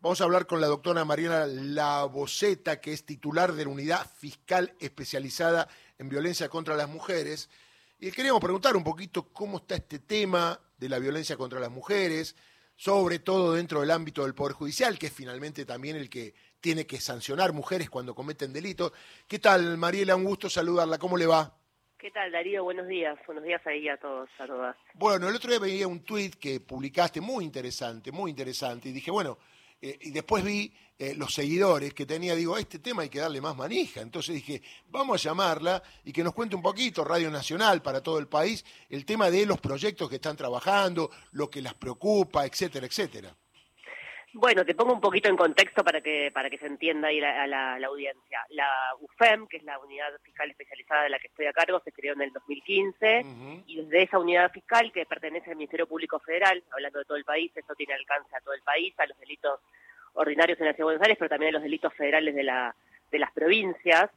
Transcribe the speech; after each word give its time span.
Vamos 0.00 0.20
a 0.20 0.24
hablar 0.24 0.46
con 0.46 0.60
la 0.60 0.68
doctora 0.68 1.04
Mariana 1.04 1.44
Laboceta, 1.46 2.80
que 2.80 2.92
es 2.92 3.04
titular 3.04 3.52
de 3.52 3.64
la 3.64 3.70
Unidad 3.70 4.08
Fiscal 4.16 4.72
Especializada 4.78 5.66
en 5.98 6.08
Violencia 6.08 6.48
contra 6.48 6.76
las 6.76 6.88
Mujeres. 6.88 7.50
Y 7.98 8.12
queríamos 8.12 8.40
preguntar 8.40 8.76
un 8.76 8.84
poquito 8.84 9.32
cómo 9.32 9.56
está 9.56 9.74
este 9.74 9.98
tema 9.98 10.60
de 10.76 10.88
la 10.88 11.00
violencia 11.00 11.36
contra 11.36 11.58
las 11.58 11.72
mujeres, 11.72 12.36
sobre 12.76 13.18
todo 13.18 13.54
dentro 13.54 13.80
del 13.80 13.90
ámbito 13.90 14.22
del 14.22 14.36
Poder 14.36 14.52
Judicial, 14.52 14.96
que 15.00 15.06
es 15.06 15.12
finalmente 15.12 15.64
también 15.64 15.96
el 15.96 16.08
que 16.08 16.32
tiene 16.60 16.86
que 16.86 17.00
sancionar 17.00 17.52
mujeres 17.52 17.90
cuando 17.90 18.14
cometen 18.14 18.52
delitos. 18.52 18.92
¿Qué 19.26 19.40
tal, 19.40 19.78
Mariela? 19.78 20.14
Un 20.14 20.22
gusto 20.22 20.48
saludarla. 20.48 20.98
¿Cómo 20.98 21.16
le 21.16 21.26
va? 21.26 21.58
¿Qué 21.98 22.12
tal, 22.12 22.30
Darío? 22.30 22.62
Buenos 22.62 22.86
días. 22.86 23.18
Buenos 23.26 23.42
días 23.42 23.66
ahí 23.66 23.88
a 23.88 23.96
todos, 23.96 24.30
a 24.38 24.46
todas. 24.46 24.76
Bueno, 24.94 25.28
el 25.28 25.34
otro 25.34 25.50
día 25.50 25.58
veía 25.58 25.88
un 25.88 26.04
tuit 26.04 26.36
que 26.36 26.60
publicaste 26.60 27.20
muy 27.20 27.44
interesante, 27.44 28.12
muy 28.12 28.30
interesante, 28.30 28.90
y 28.90 28.92
dije, 28.92 29.10
bueno, 29.10 29.38
eh, 29.80 29.98
y 30.02 30.10
después 30.10 30.44
vi 30.44 30.72
eh, 30.98 31.14
los 31.14 31.32
seguidores 31.32 31.94
que 31.94 32.06
tenía, 32.06 32.34
digo, 32.34 32.56
a 32.56 32.60
este 32.60 32.80
tema 32.80 33.02
hay 33.02 33.08
que 33.08 33.20
darle 33.20 33.40
más 33.40 33.56
manija. 33.56 34.00
Entonces 34.00 34.34
dije, 34.34 34.62
vamos 34.88 35.20
a 35.20 35.28
llamarla 35.28 35.82
y 36.04 36.12
que 36.12 36.24
nos 36.24 36.34
cuente 36.34 36.56
un 36.56 36.62
poquito, 36.62 37.04
Radio 37.04 37.30
Nacional 37.30 37.82
para 37.82 38.02
todo 38.02 38.18
el 38.18 38.26
país, 38.26 38.64
el 38.88 39.04
tema 39.04 39.30
de 39.30 39.46
los 39.46 39.60
proyectos 39.60 40.08
que 40.08 40.16
están 40.16 40.36
trabajando, 40.36 41.10
lo 41.32 41.48
que 41.48 41.62
las 41.62 41.74
preocupa, 41.74 42.44
etcétera, 42.44 42.86
etcétera. 42.86 43.36
Bueno, 44.40 44.64
te 44.64 44.76
pongo 44.76 44.92
un 44.92 45.00
poquito 45.00 45.28
en 45.28 45.36
contexto 45.36 45.82
para 45.82 46.00
que 46.00 46.30
para 46.32 46.48
que 46.48 46.58
se 46.58 46.66
entienda 46.66 47.08
ahí 47.08 47.18
la, 47.18 47.42
a 47.42 47.46
la, 47.48 47.86
audiencia. 47.88 48.46
La 48.50 48.70
UFEM, 49.00 49.48
que 49.48 49.56
es 49.56 49.64
la 49.64 49.80
unidad 49.80 50.12
fiscal 50.22 50.48
especializada 50.48 51.02
de 51.02 51.08
la 51.08 51.18
que 51.18 51.26
estoy 51.26 51.46
a 51.46 51.52
cargo, 51.52 51.80
se 51.80 51.90
creó 51.90 52.12
en 52.12 52.22
el 52.22 52.32
2015 52.32 53.26
y 53.66 53.82
desde 53.82 54.02
esa 54.04 54.16
unidad 54.20 54.52
fiscal 54.52 54.92
que 54.92 55.06
pertenece 55.06 55.50
al 55.50 55.56
Ministerio 55.56 55.88
Público 55.88 56.20
Federal, 56.20 56.62
hablando 56.70 57.00
de 57.00 57.04
todo 57.04 57.16
el 57.16 57.24
país, 57.24 57.50
eso 57.56 57.74
tiene 57.74 57.94
alcance 57.94 58.36
a 58.36 58.40
todo 58.40 58.54
el 58.54 58.62
país, 58.62 58.94
a 58.98 59.06
los 59.06 59.18
delitos 59.18 59.58
ordinarios 60.14 60.60
en 60.60 60.66
la 60.66 60.72
Ciudad 60.72 60.86
de 60.86 60.94
Buenos 60.94 61.02
Aires, 61.02 61.18
pero 61.18 61.30
también 61.30 61.48
a 61.48 61.58
los 61.58 61.62
delitos 61.64 61.92
federales 61.94 62.32
de, 62.36 62.44
la, 62.44 62.76
de 63.10 63.18
las 63.18 63.32
provincias. 63.32 64.08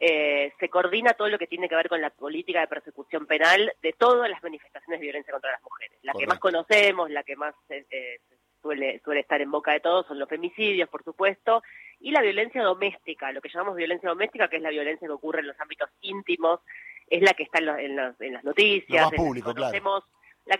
Eh, 0.00 0.52
se 0.58 0.68
coordina 0.68 1.12
todo 1.12 1.28
lo 1.28 1.38
que 1.38 1.46
tiene 1.46 1.68
que 1.68 1.76
ver 1.76 1.88
con 1.88 2.00
la 2.00 2.10
política 2.10 2.60
de 2.60 2.66
persecución 2.66 3.26
penal 3.26 3.72
de 3.80 3.92
todas 3.92 4.28
las 4.28 4.42
manifestaciones 4.42 4.98
de 4.98 5.06
violencia 5.06 5.32
contra 5.32 5.52
las 5.52 5.62
mujeres. 5.62 5.96
La 6.02 6.14
que 6.14 6.26
más 6.26 6.40
conocemos, 6.40 7.10
la 7.10 7.22
que 7.22 7.36
más 7.36 7.54
eh, 7.68 7.86
eh 7.90 8.18
suele, 8.60 9.00
suele 9.04 9.20
estar 9.20 9.40
en 9.40 9.50
boca 9.50 9.72
de 9.72 9.80
todos, 9.80 10.06
son 10.06 10.18
los 10.18 10.28
femicidios, 10.28 10.88
por 10.88 11.02
supuesto, 11.04 11.62
y 12.00 12.10
la 12.10 12.22
violencia 12.22 12.62
doméstica, 12.62 13.32
lo 13.32 13.40
que 13.40 13.48
llamamos 13.48 13.76
violencia 13.76 14.08
doméstica, 14.08 14.48
que 14.48 14.56
es 14.56 14.62
la 14.62 14.70
violencia 14.70 15.06
que 15.06 15.12
ocurre 15.12 15.40
en 15.40 15.48
los 15.48 15.60
ámbitos 15.60 15.90
íntimos, 16.00 16.60
es 17.08 17.22
la 17.22 17.32
que 17.32 17.44
está 17.44 17.58
en, 17.58 17.96
las 17.96 18.44
noticias. 18.44 19.10
público, 19.12 19.54
claro. 19.54 20.02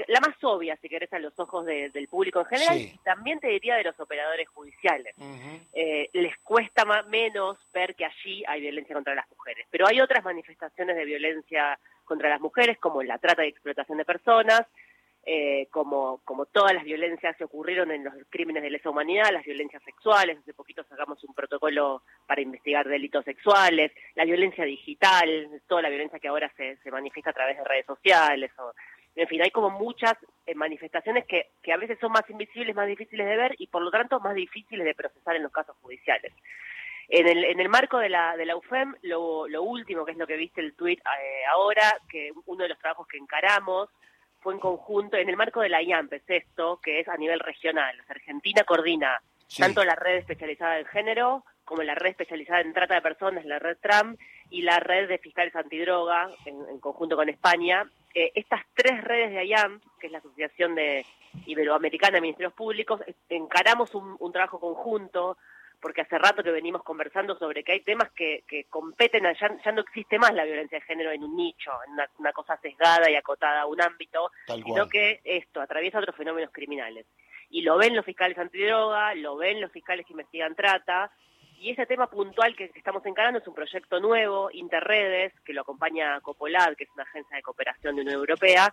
La, 0.06 0.20
más 0.20 0.36
obvia, 0.42 0.76
si 0.82 0.88
querés, 0.88 1.10
a 1.14 1.18
los 1.18 1.38
ojos 1.40 1.64
del 1.64 2.08
público 2.08 2.40
en 2.40 2.46
general, 2.46 2.76
y 2.76 2.98
también 3.04 3.40
te 3.40 3.48
diría 3.48 3.74
de 3.76 3.84
los 3.84 3.98
operadores 3.98 4.46
judiciales. 4.50 5.14
Eh, 5.72 6.10
les 6.12 6.36
cuesta 6.40 6.84
más, 6.84 7.06
menos 7.06 7.56
ver 7.72 7.94
que 7.94 8.04
allí 8.04 8.44
hay 8.46 8.60
violencia 8.60 8.94
contra 8.94 9.14
las 9.14 9.26
mujeres. 9.30 9.66
Pero 9.70 9.86
hay 9.86 10.02
otras 10.02 10.22
manifestaciones 10.22 10.94
de 10.94 11.06
violencia 11.06 11.78
contra 12.04 12.28
las 12.28 12.40
mujeres, 12.40 12.76
como 12.78 13.02
la 13.02 13.16
trata 13.16 13.46
y 13.46 13.48
explotación 13.48 13.96
de 13.96 14.04
personas, 14.04 14.66
eh, 15.30 15.68
como, 15.70 16.22
como 16.24 16.46
todas 16.46 16.72
las 16.72 16.84
violencias 16.84 17.36
que 17.36 17.44
ocurrieron 17.44 17.90
en 17.90 18.04
los 18.04 18.14
crímenes 18.30 18.62
de 18.62 18.70
lesa 18.70 18.88
humanidad, 18.88 19.30
las 19.30 19.44
violencias 19.44 19.82
sexuales, 19.82 20.38
hace 20.38 20.54
poquito 20.54 20.82
sacamos 20.84 21.22
un 21.22 21.34
protocolo 21.34 22.02
para 22.26 22.40
investigar 22.40 22.88
delitos 22.88 23.26
sexuales, 23.26 23.92
la 24.14 24.24
violencia 24.24 24.64
digital, 24.64 25.50
toda 25.66 25.82
la 25.82 25.90
violencia 25.90 26.18
que 26.18 26.28
ahora 26.28 26.50
se, 26.56 26.78
se 26.78 26.90
manifiesta 26.90 27.28
a 27.28 27.34
través 27.34 27.58
de 27.58 27.64
redes 27.64 27.84
sociales, 27.84 28.50
o, 28.58 28.72
en 29.16 29.28
fin, 29.28 29.42
hay 29.42 29.50
como 29.50 29.68
muchas 29.68 30.14
eh, 30.46 30.54
manifestaciones 30.54 31.26
que, 31.26 31.48
que 31.62 31.74
a 31.74 31.76
veces 31.76 31.98
son 32.00 32.12
más 32.12 32.28
invisibles, 32.30 32.74
más 32.74 32.86
difíciles 32.86 33.26
de 33.26 33.36
ver 33.36 33.54
y 33.58 33.66
por 33.66 33.82
lo 33.82 33.90
tanto 33.90 34.20
más 34.20 34.34
difíciles 34.34 34.86
de 34.86 34.94
procesar 34.94 35.36
en 35.36 35.42
los 35.42 35.52
casos 35.52 35.76
judiciales. 35.82 36.32
En 37.10 37.26
el, 37.28 37.44
en 37.44 37.60
el 37.60 37.68
marco 37.68 37.98
de 37.98 38.08
la, 38.08 38.34
de 38.36 38.46
la 38.46 38.56
UFEM, 38.56 38.94
lo, 39.02 39.46
lo 39.48 39.62
último, 39.62 40.04
que 40.04 40.12
es 40.12 40.18
lo 40.18 40.26
que 40.26 40.36
viste 40.36 40.60
el 40.62 40.74
tuit 40.74 41.00
eh, 41.00 41.44
ahora, 41.52 41.98
que 42.08 42.30
uno 42.46 42.62
de 42.62 42.68
los 42.70 42.78
trabajos 42.78 43.06
que 43.08 43.18
encaramos 43.18 43.90
fue 44.40 44.54
en 44.54 44.60
conjunto, 44.60 45.16
en 45.16 45.28
el 45.28 45.36
marco 45.36 45.60
de 45.60 45.68
la 45.68 45.82
IAMP, 45.82 46.12
es 46.12 46.22
esto, 46.28 46.80
que 46.82 47.00
es 47.00 47.08
a 47.08 47.16
nivel 47.16 47.40
regional. 47.40 47.96
Argentina 48.08 48.64
coordina 48.64 49.20
tanto 49.56 49.84
la 49.84 49.94
red 49.94 50.16
especializada 50.16 50.78
en 50.78 50.86
género 50.86 51.44
como 51.64 51.82
la 51.82 51.94
red 51.94 52.10
especializada 52.10 52.62
en 52.62 52.72
trata 52.72 52.94
de 52.94 53.02
personas, 53.02 53.44
la 53.44 53.58
red 53.58 53.76
TRAM, 53.78 54.16
y 54.50 54.62
la 54.62 54.80
red 54.80 55.06
de 55.06 55.18
fiscales 55.18 55.54
antidroga, 55.54 56.30
en, 56.46 56.80
conjunto 56.80 57.14
con 57.14 57.28
España. 57.28 57.84
Eh, 58.14 58.32
estas 58.34 58.62
tres 58.74 59.04
redes 59.04 59.32
de 59.32 59.46
IAMP, 59.46 59.82
que 60.00 60.06
es 60.06 60.12
la 60.12 60.18
Asociación 60.18 60.74
de 60.74 61.04
Iberoamericana 61.44 62.14
de 62.14 62.20
Ministerios 62.22 62.54
Públicos, 62.54 63.02
encaramos 63.28 63.94
un, 63.94 64.16
un 64.18 64.32
trabajo 64.32 64.58
conjunto 64.58 65.36
porque 65.80 66.02
hace 66.02 66.18
rato 66.18 66.42
que 66.42 66.50
venimos 66.50 66.82
conversando 66.82 67.38
sobre 67.38 67.62
que 67.62 67.72
hay 67.72 67.80
temas 67.80 68.10
que, 68.12 68.44
que 68.48 68.64
competen, 68.64 69.24
ya, 69.24 69.56
ya 69.64 69.72
no 69.72 69.82
existe 69.82 70.18
más 70.18 70.34
la 70.34 70.44
violencia 70.44 70.78
de 70.78 70.84
género 70.84 71.10
en 71.12 71.22
un 71.22 71.36
nicho, 71.36 71.70
en 71.86 71.92
una, 72.18 72.32
cosa 72.32 72.56
sesgada 72.58 73.10
y 73.10 73.16
acotada 73.16 73.62
a 73.62 73.66
un 73.66 73.80
ámbito, 73.80 74.30
sino 74.46 74.88
que 74.88 75.20
esto 75.24 75.60
atraviesa 75.60 75.98
otros 75.98 76.16
fenómenos 76.16 76.50
criminales. 76.52 77.06
Y 77.50 77.62
lo 77.62 77.78
ven 77.78 77.96
los 77.96 78.04
fiscales 78.04 78.36
antidroga, 78.38 79.14
lo 79.14 79.36
ven 79.36 79.60
los 79.60 79.72
fiscales 79.72 80.04
que 80.04 80.12
investigan 80.12 80.54
trata, 80.54 81.10
y 81.60 81.70
ese 81.70 81.86
tema 81.86 82.08
puntual 82.08 82.54
que 82.54 82.70
estamos 82.76 83.04
encarando 83.04 83.40
es 83.40 83.48
un 83.48 83.54
proyecto 83.54 83.98
nuevo, 83.98 84.48
Interredes, 84.52 85.32
que 85.44 85.52
lo 85.52 85.62
acompaña 85.62 86.20
Copolad, 86.20 86.76
que 86.76 86.84
es 86.84 86.90
una 86.94 87.02
agencia 87.02 87.36
de 87.36 87.42
cooperación 87.42 87.96
de 87.96 88.02
Unión 88.02 88.16
Europea, 88.16 88.72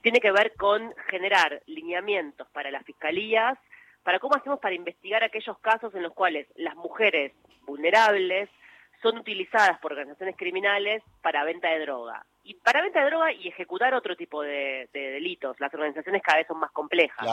tiene 0.00 0.18
que 0.18 0.32
ver 0.32 0.54
con 0.54 0.94
generar 1.08 1.62
lineamientos 1.66 2.48
para 2.50 2.70
las 2.70 2.84
fiscalías 2.84 3.58
para 4.02 4.18
cómo 4.18 4.36
hacemos 4.36 4.58
para 4.60 4.74
investigar 4.74 5.22
aquellos 5.22 5.58
casos 5.58 5.94
en 5.94 6.02
los 6.02 6.12
cuales 6.12 6.46
las 6.56 6.74
mujeres 6.76 7.32
vulnerables 7.66 8.48
son 9.00 9.18
utilizadas 9.18 9.78
por 9.80 9.92
organizaciones 9.92 10.36
criminales 10.36 11.02
para 11.22 11.44
venta 11.44 11.68
de 11.68 11.80
droga. 11.80 12.24
Y 12.44 12.54
para 12.54 12.82
venta 12.82 13.00
de 13.00 13.06
droga 13.06 13.32
y 13.32 13.48
ejecutar 13.48 13.94
otro 13.94 14.16
tipo 14.16 14.42
de, 14.42 14.88
delitos. 14.92 15.58
Las 15.60 15.72
organizaciones 15.74 16.22
cada 16.22 16.38
vez 16.38 16.46
son 16.46 16.58
más 16.58 16.70
complejas. 16.72 17.24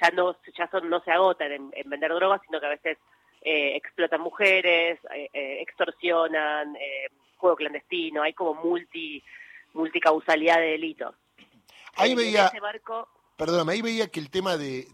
Ya 0.00 0.10
no 0.10 0.36
ya 0.56 0.68
son, 0.70 0.90
no 0.90 1.00
se 1.00 1.10
agotan 1.10 1.52
en, 1.52 1.70
vender 1.86 2.12
drogas, 2.14 2.40
sino 2.46 2.60
que 2.60 2.66
a 2.66 2.70
veces 2.70 2.98
eh, 3.42 3.76
explotan 3.76 4.20
mujeres, 4.20 4.98
eh, 5.14 5.28
eh, 5.32 5.62
extorsionan, 5.62 6.76
juego 7.36 7.56
clandestino, 7.56 8.22
hay 8.22 8.32
como 8.32 8.54
multi 8.54 9.22
multicausalidad 9.74 10.56
de 10.56 10.70
delitos. 10.72 11.14
Ahí 11.94 12.14
veía, 12.14 12.50
perdóname, 13.36 13.74
ahí 13.74 13.82
veía 13.82 14.08
que 14.08 14.20
el 14.20 14.30
tema 14.30 14.56
de 14.56 14.86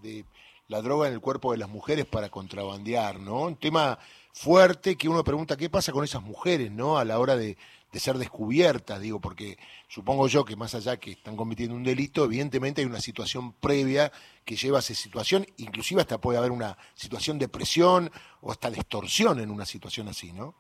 la 0.69 0.81
droga 0.81 1.09
en 1.09 1.15
el 1.15 1.21
cuerpo 1.21 1.53
de 1.53 1.59
las 1.59 1.69
mujeres 1.69 2.07
para 2.07 2.29
contrabandear, 2.29 3.21
¿no? 3.21 3.43
Un 3.43 3.57
tema 3.57 3.99
fuerte 4.33 4.97
que 4.97 5.09
uno 5.09 5.23
pregunta 5.23 5.57
qué 5.57 5.71
pasa 5.71 5.93
con 5.93 6.05
esas 6.05 6.23
mujeres, 6.23 6.71
¿no? 6.71 6.99
A 6.99 7.05
la 7.05 7.19
hora 7.19 7.37
de, 7.37 7.57
ser 7.93 8.17
descubiertas, 8.17 9.01
digo, 9.01 9.21
porque 9.21 9.57
supongo 9.87 10.27
yo 10.27 10.45
que 10.45 10.57
más 10.57 10.75
allá 10.75 10.97
que 10.97 11.13
están 11.13 11.37
cometiendo 11.37 11.77
un 11.77 11.85
delito, 11.85 12.25
evidentemente 12.25 12.81
hay 12.81 12.89
una 12.89 12.99
situación 12.99 13.53
previa 13.53 14.11
que 14.45 14.57
lleva 14.57 14.79
a 14.79 14.81
esa 14.81 14.95
situación, 14.95 15.47
inclusive 15.59 16.01
hasta 16.01 16.19
puede 16.19 16.39
haber 16.39 16.51
una 16.51 16.77
situación 16.95 17.39
de 17.39 17.49
presión 17.49 18.11
o 18.41 18.51
hasta 18.51 18.69
de 18.69 18.79
extorsión 18.79 19.39
en 19.39 19.49
una 19.49 19.65
situación 19.65 20.09
así, 20.09 20.33
¿no? 20.33 20.57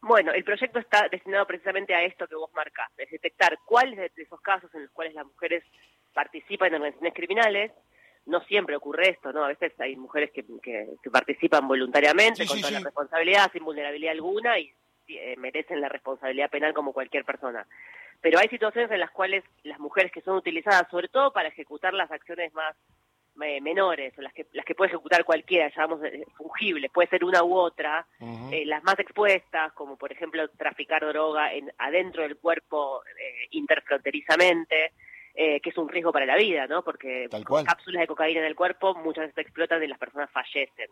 Bueno, 0.00 0.32
el 0.32 0.44
proyecto 0.44 0.78
está 0.78 1.08
destinado 1.10 1.46
precisamente 1.46 1.94
a 1.94 2.04
esto 2.04 2.26
que 2.26 2.36
vos 2.36 2.50
marcás, 2.54 2.90
es 2.96 3.10
detectar 3.10 3.58
cuáles 3.66 3.98
de 3.98 4.22
esos 4.22 4.40
casos 4.40 4.74
en 4.74 4.84
los 4.84 4.90
cuales 4.92 5.14
las 5.14 5.26
mujeres 5.26 5.62
participan 6.14 6.68
en 6.68 6.74
organizaciones 6.76 7.14
criminales, 7.14 7.72
no 8.26 8.40
siempre 8.42 8.76
ocurre 8.76 9.10
esto, 9.10 9.32
¿no? 9.32 9.44
A 9.44 9.48
veces 9.48 9.72
hay 9.80 9.96
mujeres 9.96 10.30
que, 10.32 10.44
que, 10.62 11.10
participan 11.10 11.66
voluntariamente 11.66 12.46
con 12.46 12.60
toda 12.60 12.72
la 12.72 12.80
responsabilidad, 12.80 13.50
sin 13.52 13.64
vulnerabilidad 13.64 14.12
alguna 14.12 14.58
y 14.58 14.72
eh, 15.08 15.36
merecen 15.38 15.80
la 15.80 15.88
responsabilidad 15.88 16.50
penal 16.50 16.74
como 16.74 16.92
cualquier 16.92 17.24
persona. 17.24 17.66
Pero 18.20 18.40
hay 18.40 18.48
situaciones 18.48 18.90
en 18.90 18.98
las 18.98 19.12
cuales 19.12 19.44
las 19.62 19.78
mujeres 19.78 20.10
que 20.10 20.20
son 20.22 20.36
utilizadas, 20.36 20.88
sobre 20.90 21.08
todo 21.08 21.32
para 21.32 21.48
ejecutar 21.48 21.94
las 21.94 22.10
acciones 22.10 22.52
más 22.54 22.74
eh, 23.42 23.60
menores, 23.60 24.12
o 24.18 24.22
las 24.22 24.32
que, 24.32 24.46
las 24.52 24.64
que 24.64 24.74
puede 24.74 24.88
ejecutar 24.88 25.24
cualquiera, 25.24 25.68
llamamos 25.68 26.04
eh, 26.04 26.24
fungibles, 26.36 26.90
puede 26.90 27.08
ser 27.08 27.24
una 27.24 27.44
u 27.44 27.54
otra, 27.54 28.06
las 28.64 28.82
más 28.82 28.98
expuestas, 28.98 29.72
como 29.74 29.96
por 29.96 30.10
ejemplo 30.10 30.48
traficar 30.48 31.06
droga 31.06 31.52
en, 31.52 31.70
adentro 31.78 32.22
del 32.22 32.36
cuerpo 32.36 33.02
interfronterizamente, 33.50 34.92
eh, 35.38 35.60
que 35.60 35.68
es 35.68 35.76
un 35.76 35.88
riesgo 35.88 36.12
para 36.12 36.24
la 36.24 36.36
vida, 36.36 36.66
¿no? 36.66 36.82
Porque 36.82 37.28
cápsulas 37.30 38.00
de 38.00 38.06
cocaína 38.06 38.40
en 38.40 38.46
el 38.46 38.56
cuerpo 38.56 38.94
muchas 38.94 39.26
veces 39.26 39.44
explotan 39.44 39.82
y 39.82 39.86
las 39.86 39.98
personas 39.98 40.30
fallecen. 40.30 40.88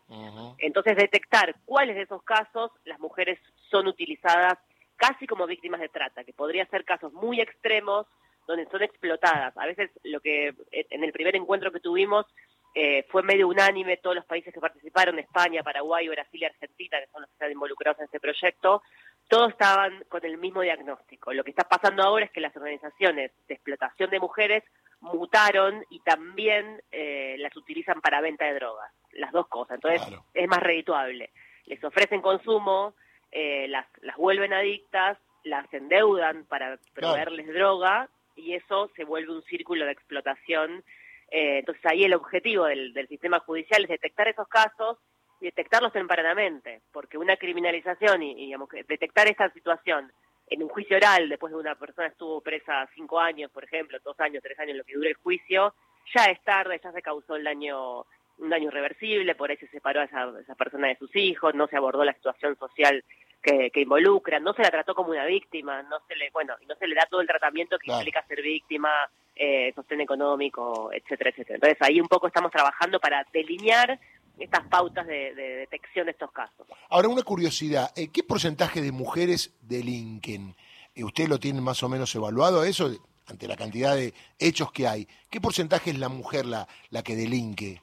Entonces, 0.59 0.97
detectar 0.97 1.55
cuáles 1.65 1.97
de 1.97 2.03
esos 2.03 2.23
casos 2.23 2.71
las 2.85 3.01
mujeres 3.01 3.39
son 3.71 3.87
utilizadas 3.87 4.59
casi 4.97 5.27
como 5.27 5.47
víctimas 5.47 5.81
de 5.81 5.89
trata, 5.89 6.25
que 6.25 6.35
podría 6.35 6.67
ser 6.67 6.85
casos 6.85 7.13
muy 7.15 7.41
extremos 7.41 8.07
donde 8.47 8.67
son 8.67 8.83
explotadas. 8.83 9.57
A 9.57 9.65
veces 9.65 9.91
lo 10.03 10.21
que 10.21 10.55
en 10.73 11.03
el 11.03 11.13
primer 11.13 11.35
encuentro 11.37 11.73
que 11.73 11.81
tuvimos 11.81 12.27
eh, 12.75 13.07
fue 13.09 13.23
medio 13.23 13.49
unánime, 13.49 13.97
todos 13.97 14.17
los 14.17 14.27
países 14.27 14.53
que 14.53 14.61
participaron, 14.61 15.19
España, 15.19 15.63
Paraguay, 15.63 16.09
Brasil 16.09 16.43
y 16.43 16.45
Argentina, 16.45 16.99
que 17.01 17.07
son 17.13 17.23
los 17.23 17.31
que 17.31 17.35
están 17.35 17.53
involucrados 17.53 17.99
en 18.01 18.07
este 18.07 18.21
proyecto, 18.21 18.83
todos 19.29 19.51
estaban 19.51 20.05
con 20.09 20.25
el 20.25 20.39
mismo 20.39 20.63
diagnóstico. 20.63 21.33
Lo 21.33 21.45
que 21.45 21.51
está 21.51 21.65
pasando 21.65 22.03
ahora 22.03 22.27
es 22.27 22.31
que 22.31 22.41
las 22.41 22.55
organizaciones 22.57 23.33
de 23.49 23.55
explotación 23.55 24.11
de 24.11 24.21
mujeres 24.21 24.65
mutaron 25.01 25.85
y 25.91 26.01
también 26.01 26.83
eh, 26.93 27.37
las 27.39 27.57
utilizan 27.57 28.01
para 28.01 28.21
venta 28.21 28.47
de 28.47 28.55
drogas, 28.55 28.93
las 29.13 29.33
dos 29.33 29.49
cosas. 29.49 29.77
Entonces 29.77 30.03
es 30.33 30.49
más 30.49 30.61
redituable. 30.61 31.31
Les 31.67 31.83
ofrecen 31.83 32.21
consumo, 32.21 32.95
eh, 33.31 33.67
las, 33.69 33.87
las 34.03 34.17
vuelven 34.17 34.53
adictas, 34.53 35.19
las 35.43 35.73
endeudan 35.73 36.45
para 36.47 36.79
proveerles 36.95 37.47
droga 37.49 38.09
y 38.37 38.55
eso 38.55 38.91
se 38.97 39.05
vuelve 39.05 39.33
un 39.33 39.43
círculo 39.43 39.85
de 39.85 39.93
explotación. 39.93 40.85
Eh, 41.31 41.59
entonces 41.59 41.85
ahí 41.87 42.05
el 42.05 42.15
objetivo 42.15 42.65
del, 42.67 42.93
del 42.93 43.09
sistema 43.09 43.41
judicial 43.41 43.83
es 43.83 43.89
detectar 43.89 44.29
esos 44.29 44.49
casos 44.49 44.99
detectarlos 45.45 45.93
tempranamente, 45.93 46.83
porque 46.93 47.19
una 47.19 47.37
criminalización 47.37 48.23
y, 48.23 48.35
digamos, 48.35 48.69
detectar 48.89 49.29
esta 49.29 49.51
situación 49.51 50.11
en 50.49 50.63
un 50.63 50.69
juicio 50.69 50.97
oral, 50.97 51.29
después 51.29 51.53
de 51.53 51.59
una 51.59 51.75
persona 51.75 52.09
estuvo 52.09 52.41
presa 52.41 52.89
cinco 52.95 53.21
años, 53.21 53.51
por 53.51 53.65
ejemplo, 53.65 53.99
dos 54.05 54.19
años, 54.21 54.43
tres 54.43 54.59
años, 54.59 54.77
lo 54.77 54.85
que 54.85 54.95
dure 54.95 55.11
el 55.11 55.17
juicio, 55.17 55.75
ya 56.15 56.25
es 56.27 56.43
tarde, 56.43 56.81
ya 56.83 56.93
se 56.93 57.03
causó 57.03 57.37
el 57.37 57.45
daño, 57.45 58.01
un 58.39 58.51
daño 58.51 58.69
irreversible, 58.69 59.35
por 59.35 59.51
ahí 59.51 59.57
se 59.57 59.69
separó 59.69 60.01
a 60.01 60.05
esa, 60.05 60.33
esa 60.41 60.55
persona 60.55 60.89
de 60.89 60.97
sus 60.97 61.15
hijos, 61.17 61.55
no 61.55 61.67
se 61.67 61.77
abordó 61.77 62.05
la 62.05 62.15
situación 62.15 62.57
social 62.57 63.05
que, 63.43 63.71
que, 63.71 63.83
involucra, 63.83 64.41
no 64.41 64.55
se 64.55 64.63
la 64.63 64.71
trató 64.71 64.95
como 64.95 65.11
una 65.11 65.27
víctima, 65.27 65.83
no 65.83 65.99
se 66.09 66.17
le, 66.17 66.31
bueno, 66.31 66.55
no 66.67 66.75
se 66.77 66.87
le 66.87 66.95
da 66.95 67.07
todo 67.11 67.21
el 67.21 67.27
tratamiento 67.27 67.79
que 67.79 67.93
implica 67.93 68.27
ser 68.27 68.43
víctima, 68.43 68.91
eh, 69.37 69.73
sostén 69.75 70.01
económico, 70.01 70.91
etcétera, 70.93 71.31
etcétera. 71.31 71.57
Entonces 71.57 71.79
ahí 71.81 72.01
un 72.01 72.09
poco 72.09 72.29
estamos 72.29 72.51
trabajando 72.51 73.01
para 73.01 73.27
delinear 73.33 73.99
estas 74.39 74.67
pautas 74.69 75.07
de, 75.07 75.35
detección 75.35 76.07
de 76.07 76.13
estos 76.13 76.33
casos. 76.33 76.67
Ahora, 76.91 77.09
una 77.09 77.23
curiosidad, 77.23 77.93
eh, 77.97 78.09
¿qué 78.13 78.23
porcentaje 78.23 78.81
de 78.81 78.93
mujeres 78.93 79.55
delinquen? 79.63 80.55
Eh, 80.95 81.05
¿Usted 81.05 81.29
lo 81.29 81.39
tiene 81.39 81.61
más 81.61 81.83
o 81.83 81.89
menos 81.89 82.15
evaluado 82.15 82.65
eso 82.65 82.91
ante 83.27 83.49
la 83.49 83.57
cantidad 83.57 83.95
de 83.95 84.13
hechos 84.39 84.73
que 84.73 84.87
hay? 84.87 85.09
¿Qué 85.31 85.41
porcentaje 85.41 85.91
es 85.91 85.99
la 85.99 86.09
mujer 86.09 86.47
la, 86.47 86.67
la 86.91 87.03
que 87.03 87.17
delinque? 87.17 87.81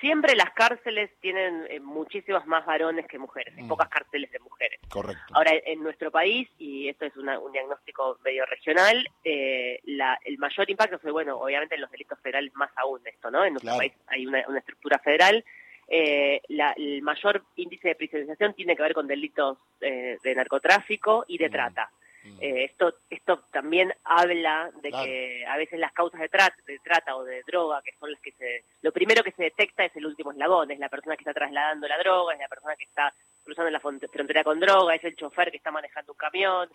siempre 0.00 0.34
las 0.36 0.50
cárceles 0.52 1.10
tienen 1.20 1.66
eh, 1.68 1.80
muchísimos 1.80 2.46
más 2.46 2.64
varones 2.66 3.06
que 3.06 3.18
mujeres, 3.18 3.54
hay 3.56 3.64
mm. 3.64 3.68
pocas 3.68 3.88
cárceles 3.88 4.30
de 4.30 4.38
mujeres. 4.38 4.80
Correcto. 4.88 5.22
Ahora, 5.32 5.52
en 5.64 5.82
nuestro 5.82 6.10
país, 6.10 6.48
y 6.58 6.88
esto 6.88 7.06
es 7.06 7.16
un 7.16 7.52
diagnóstico 7.52 8.18
medio 8.24 8.46
regional, 8.46 9.06
eh, 9.24 9.80
el 9.84 10.38
mayor 10.38 10.70
impacto 10.70 10.98
fue, 10.98 11.10
bueno, 11.10 11.38
obviamente 11.38 11.74
en 11.74 11.80
los 11.80 11.90
delitos 11.90 12.18
federales 12.20 12.54
más 12.54 12.70
aún 12.76 13.02
de 13.02 13.10
esto, 13.10 13.30
¿no? 13.30 13.44
En 13.44 13.54
nuestro 13.54 13.76
país 13.76 13.92
hay 14.06 14.26
una, 14.26 14.40
estructura 14.58 14.98
federal. 14.98 15.44
Eh, 15.88 16.40
el 16.48 17.02
mayor 17.02 17.42
índice 17.56 17.88
de 17.88 17.94
prisionería 17.94 18.52
tiene 18.52 18.76
que 18.76 18.82
ver 18.82 18.94
con 18.94 19.06
delitos 19.06 19.58
de 19.80 20.34
narcotráfico 20.34 21.24
y 21.28 21.38
de 21.38 21.48
mm. 21.48 21.52
trata. 21.52 21.90
Mm. 22.24 22.38
Eh, 22.40 22.64
esto, 22.64 22.94
esto 23.08 23.44
también 23.50 23.92
habla 24.04 24.70
de 24.82 24.90
que 24.90 25.46
a 25.46 25.56
veces 25.56 25.78
las 25.78 25.92
causas 25.92 26.20
de 26.20 26.28
trata, 26.28 26.56
de 26.66 26.78
trata 26.80 27.16
o 27.16 27.24
de 27.24 27.42
droga, 27.46 27.80
que 27.82 27.92
son 27.98 28.10
las 28.10 28.20
que 28.20 28.32
se... 28.32 28.64
Lo 28.82 28.92
primero 28.92 29.22
que 29.22 29.32
se 29.32 29.44
detecta 29.44 29.84
es 29.84 29.96
el 29.96 30.06
último 30.06 30.32
eslabón, 30.32 30.70
es 30.70 30.78
la 30.78 30.88
persona 30.88 31.16
que 31.16 31.22
está 31.22 31.34
trasladando 31.34 31.88
la 31.88 31.98
droga, 31.98 32.34
es 32.34 32.40
la 32.40 32.48
persona 32.48 32.76
que 32.76 32.84
está 32.84 33.12
cruzando 33.44 33.70
la 33.70 33.80
frontera 33.80 34.44
con 34.44 34.60
droga, 34.60 34.94
es 34.94 35.04
el 35.04 35.16
chofer 35.16 35.50
que 35.50 35.56
está 35.56 35.70
manejando 35.70 36.12
un 36.12 36.18
camión. 36.18 36.68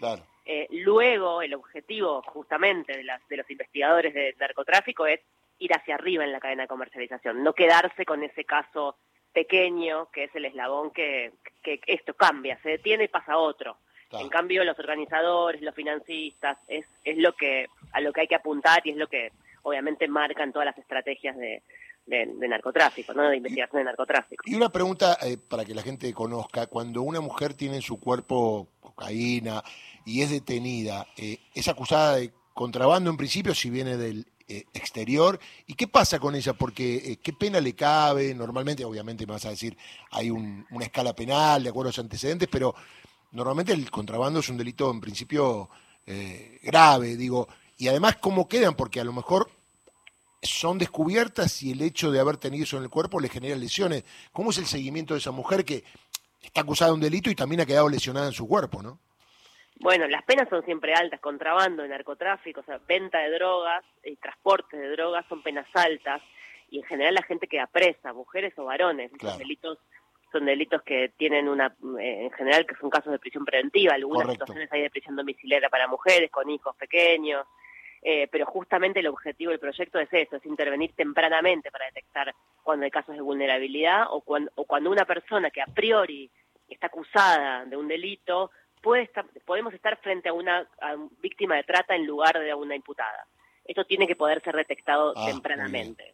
Eh, 0.45 0.67
luego, 0.71 1.41
el 1.41 1.53
objetivo 1.53 2.21
justamente 2.23 2.97
de, 2.97 3.03
las, 3.03 3.25
de 3.27 3.37
los 3.37 3.49
investigadores 3.49 4.13
de 4.13 4.35
narcotráfico 4.39 5.05
es 5.05 5.19
ir 5.63 5.73
hacia 5.73 5.95
arriba 5.95 6.23
en 6.23 6.31
la 6.31 6.39
cadena 6.39 6.63
de 6.63 6.67
comercialización, 6.67 7.43
no 7.43 7.53
quedarse 7.53 8.05
con 8.05 8.23
ese 8.23 8.43
caso 8.43 8.97
pequeño 9.33 10.09
que 10.11 10.25
es 10.25 10.35
el 10.35 10.45
eslabón 10.45 10.91
que, 10.91 11.31
que 11.63 11.79
esto 11.87 12.13
cambia, 12.13 12.59
se 12.61 12.69
detiene 12.69 13.05
y 13.05 13.07
pasa 13.07 13.33
a 13.33 13.37
otro. 13.37 13.77
En 14.11 14.29
cambio, 14.29 14.63
los 14.63 14.77
organizadores, 14.77 15.59
los 15.63 15.73
financistas, 15.73 16.59
es, 16.67 16.85
es 17.03 17.17
lo 17.17 17.33
que 17.33 17.65
a 17.93 17.99
lo 17.99 18.13
que 18.13 18.21
hay 18.21 18.27
que 18.27 18.35
apuntar 18.35 18.85
y 18.85 18.91
es 18.91 18.97
lo 18.97 19.07
que 19.07 19.31
obviamente 19.63 20.07
marcan 20.07 20.51
todas 20.51 20.67
las 20.67 20.77
estrategias 20.77 21.35
de, 21.35 21.63
de, 22.05 22.47
narcotráfico, 22.47 23.13
¿no? 23.13 23.27
de 23.29 23.37
investigación 23.37 23.79
de 23.79 23.85
narcotráfico. 23.85 24.43
Y 24.45 24.55
una 24.55 24.69
pregunta 24.69 25.17
eh, 25.21 25.37
para 25.37 25.65
que 25.65 25.73
la 25.73 25.81
gente 25.81 26.13
conozca, 26.13 26.67
cuando 26.67 27.01
una 27.01 27.21
mujer 27.21 27.53
tiene 27.53 27.77
en 27.77 27.81
su 27.81 27.99
cuerpo 27.99 28.67
cocaína 28.79 29.63
y 30.05 30.21
es 30.21 30.29
detenida, 30.29 31.07
eh, 31.17 31.39
es 31.55 31.67
acusada 31.67 32.17
de 32.17 32.31
contrabando 32.53 33.09
en 33.09 33.17
principio 33.17 33.55
si 33.55 33.69
viene 33.69 33.97
del 33.97 34.27
eh, 34.47 34.65
exterior, 34.73 35.39
¿y 35.67 35.73
qué 35.73 35.87
pasa 35.87 36.19
con 36.19 36.35
ella? 36.35 36.53
Porque 36.53 37.19
qué 37.21 37.33
pena 37.33 37.61
le 37.61 37.73
cabe, 37.73 38.33
normalmente, 38.33 38.85
obviamente 38.85 39.25
me 39.25 39.33
vas 39.33 39.45
a 39.45 39.51
decir, 39.51 39.77
hay 40.11 40.29
un, 40.29 40.65
una 40.71 40.85
escala 40.85 41.13
penal 41.13 41.63
de 41.63 41.69
acuerdo 41.69 41.89
a 41.89 41.91
los 41.91 41.99
antecedentes, 41.99 42.49
pero 42.51 42.75
normalmente 43.31 43.73
el 43.73 43.89
contrabando 43.91 44.39
es 44.39 44.49
un 44.49 44.57
delito 44.57 44.89
en 44.89 45.01
principio 45.01 45.69
eh, 46.05 46.59
grave, 46.63 47.15
digo, 47.15 47.47
y 47.77 47.87
además 47.87 48.17
cómo 48.17 48.47
quedan, 48.47 48.75
porque 48.75 48.99
a 48.99 49.03
lo 49.03 49.13
mejor 49.13 49.49
son 50.41 50.77
descubiertas 50.77 51.63
y 51.63 51.71
el 51.71 51.81
hecho 51.81 52.11
de 52.11 52.19
haber 52.19 52.37
tenido 52.37 52.65
eso 52.65 52.77
en 52.77 52.83
el 52.83 52.89
cuerpo 52.89 53.19
le 53.19 53.29
genera 53.29 53.55
lesiones. 53.55 54.03
¿Cómo 54.33 54.51
es 54.51 54.57
el 54.57 54.65
seguimiento 54.65 55.13
de 55.13 55.21
esa 55.21 55.31
mujer 55.31 55.63
que 55.63 55.83
está 56.41 56.61
acusada 56.61 56.91
de 56.91 56.95
un 56.95 57.01
delito 57.01 57.29
y 57.29 57.35
también 57.35 57.61
ha 57.61 57.65
quedado 57.65 57.87
lesionada 57.87 58.27
en 58.27 58.33
su 58.33 58.47
cuerpo, 58.47 58.83
no? 58.83 58.99
Bueno, 59.83 60.07
las 60.07 60.23
penas 60.23 60.47
son 60.47 60.63
siempre 60.63 60.93
altas, 60.93 61.19
contrabando, 61.19 61.85
narcotráfico, 61.85 62.61
o 62.61 62.63
sea, 62.63 62.79
venta 62.87 63.19
de 63.19 63.31
drogas 63.31 63.83
y 64.01 64.15
transporte 64.15 64.77
de 64.77 64.89
drogas 64.91 65.25
son 65.27 65.43
penas 65.43 65.67
altas 65.73 66.21
y 66.69 66.77
en 66.77 66.85
general 66.85 67.15
la 67.15 67.23
gente 67.23 67.47
queda 67.47 67.67
presa, 67.67 68.13
mujeres 68.13 68.57
o 68.57 68.63
varones, 68.63 69.11
claro. 69.19 69.37
delitos 69.37 69.77
son 70.31 70.45
delitos 70.45 70.81
que 70.83 71.09
tienen 71.17 71.49
una, 71.49 71.75
eh, 71.99 72.23
en 72.23 72.31
general, 72.31 72.65
que 72.65 72.75
son 72.75 72.89
casos 72.89 73.11
de 73.11 73.19
prisión 73.19 73.43
preventiva, 73.43 73.93
algunas 73.93 74.31
situaciones 74.31 74.71
hay 74.71 74.83
de 74.83 74.89
prisión 74.89 75.17
domiciliaria 75.17 75.69
para 75.69 75.89
mujeres 75.89 76.31
con 76.31 76.49
hijos 76.49 76.73
pequeños, 76.77 77.45
eh, 78.01 78.29
pero 78.31 78.45
justamente 78.45 79.01
el 79.01 79.07
objetivo 79.07 79.51
del 79.51 79.59
proyecto 79.59 79.99
es 79.99 80.07
eso, 80.13 80.37
es 80.37 80.45
intervenir 80.45 80.93
tempranamente 80.95 81.71
para 81.71 81.87
detectar 81.87 82.33
cuando 82.63 82.85
hay 82.85 82.91
casos 82.91 83.15
de 83.15 83.21
vulnerabilidad 83.21 84.05
o 84.11 84.21
cuando, 84.21 84.49
o 84.55 84.63
cuando 84.63 84.89
una 84.89 85.03
persona 85.03 85.51
que 85.51 85.61
a 85.61 85.67
priori 85.67 86.31
está 86.69 86.87
acusada 86.87 87.65
de 87.65 87.75
un 87.75 87.89
delito, 87.89 88.49
puede 88.83 89.03
estar, 89.03 89.25
podemos 89.45 89.73
estar 89.73 89.97
frente 89.97 90.29
a 90.29 90.33
una, 90.33 90.67
víctima 91.21 91.55
de 91.55 91.63
trata 91.63 91.95
en 91.95 92.05
lugar 92.05 92.37
de 92.37 92.51
a 92.51 92.55
una 92.55 92.75
imputada. 92.75 93.25
Esto 93.65 93.85
tiene 93.85 94.05
que 94.05 94.15
poder 94.15 94.43
ser 94.43 94.55
detectado 94.55 95.13
ah, 95.15 95.25
tempranamente. 95.25 96.13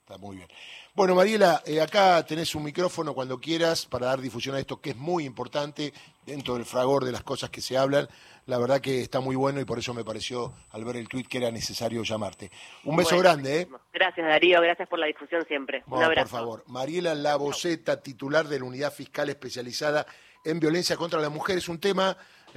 Está 0.00 0.18
muy 0.18 0.36
bien. 0.36 0.48
Bueno, 0.94 1.16
Mariela, 1.16 1.62
eh, 1.66 1.80
acá 1.80 2.24
tenés 2.24 2.54
un 2.54 2.62
micrófono 2.62 3.12
cuando 3.12 3.40
quieras 3.40 3.86
para 3.86 4.06
dar 4.06 4.20
difusión 4.20 4.54
a 4.54 4.60
esto 4.60 4.80
que 4.80 4.90
es 4.90 4.96
muy 4.96 5.24
importante 5.24 5.92
dentro 6.24 6.54
del 6.54 6.64
fragor 6.64 7.04
de 7.04 7.10
las 7.10 7.24
cosas 7.24 7.50
que 7.50 7.60
se 7.60 7.76
hablan. 7.76 8.06
La 8.46 8.56
verdad 8.58 8.80
que 8.80 9.00
está 9.00 9.18
muy 9.18 9.34
bueno 9.34 9.60
y 9.60 9.64
por 9.64 9.80
eso 9.80 9.92
me 9.94 10.04
pareció 10.04 10.54
al 10.70 10.84
ver 10.84 10.96
el 10.96 11.08
tuit 11.08 11.26
que 11.26 11.38
era 11.38 11.50
necesario 11.50 12.04
llamarte. 12.04 12.52
Un 12.84 12.94
beso 12.94 13.18
grande. 13.18 13.62
¿eh? 13.62 13.68
Gracias 13.92 14.24
Darío, 14.24 14.60
gracias 14.60 14.88
por 14.88 15.00
la 15.00 15.06
difusión 15.06 15.44
siempre. 15.46 15.82
un 15.88 16.02
abrazo. 16.02 16.30
Por 16.30 16.38
favor, 16.38 16.64
Mariela 16.68 17.16
Laboceta, 17.16 18.00
titular 18.00 18.46
de 18.46 18.60
la 18.60 18.64
Unidad 18.64 18.92
Fiscal 18.92 19.28
Especializada 19.28 20.06
en 20.46 20.60
Violencia 20.60 20.96
contra 20.96 21.20
la 21.20 21.28
Mujer, 21.28 21.58
es 21.58 21.68
un 21.68 21.78
tema 21.78 22.16